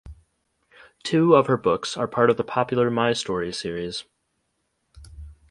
Two 1.03 1.35
of 1.35 1.45
her 1.45 1.57
books 1.57 1.95
are 1.95 2.07
part 2.07 2.31
of 2.31 2.37
the 2.37 2.43
popular 2.43 2.89
My 2.89 3.13
Story 3.13 3.53
series. 3.53 4.03